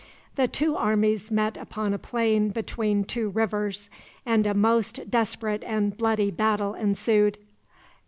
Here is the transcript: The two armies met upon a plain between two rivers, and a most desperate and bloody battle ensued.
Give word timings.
The 0.35 0.47
two 0.47 0.75
armies 0.75 1.29
met 1.29 1.57
upon 1.57 1.93
a 1.93 1.99
plain 1.99 2.49
between 2.49 3.03
two 3.03 3.29
rivers, 3.29 3.87
and 4.25 4.47
a 4.47 4.55
most 4.55 5.11
desperate 5.11 5.63
and 5.63 5.95
bloody 5.95 6.31
battle 6.31 6.73
ensued. 6.73 7.37